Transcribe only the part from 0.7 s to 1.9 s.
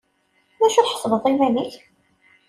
tḥesbeḍ iman-ik?